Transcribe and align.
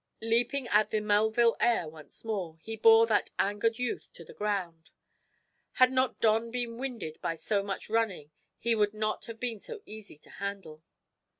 Leaping 0.21 0.67
at 0.69 0.89
the 0.89 0.99
Melville 0.99 1.55
heir 1.59 1.87
once 1.87 2.25
more, 2.25 2.57
he 2.63 2.75
bore 2.75 3.05
that 3.05 3.29
angered 3.37 3.77
youth 3.77 4.09
to 4.13 4.25
the 4.25 4.33
ground. 4.33 4.89
Had 5.73 5.91
not 5.91 6.19
Don 6.19 6.49
been 6.49 6.79
winded 6.79 7.21
by 7.21 7.35
so 7.35 7.61
much 7.61 7.87
running 7.87 8.31
he 8.57 8.73
would 8.73 8.95
not 8.95 9.25
have 9.25 9.39
been 9.39 9.59
so 9.59 9.83
easy 9.85 10.17
to 10.17 10.29
handle. 10.31 10.81